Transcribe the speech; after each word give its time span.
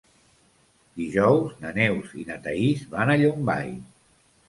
Dijous 1.01 1.53
na 1.65 1.75
Neus 1.77 2.17
i 2.23 2.27
na 2.33 2.41
Thaís 2.49 2.85
van 2.97 3.15
a 3.19 3.23
Llombai. 3.25 3.75